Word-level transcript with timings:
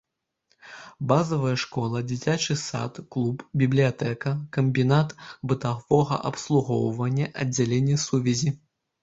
Базавая 1.09 1.51
школа, 1.63 1.99
дзіцячы 2.11 2.55
сад, 2.61 2.93
клуб, 3.17 3.43
бібліятэка, 3.63 4.33
камбінат 4.57 5.15
бытавога 5.53 6.15
абслугоўвання, 6.33 7.31
аддзяленне 7.45 8.01
сувязі. 8.09 8.51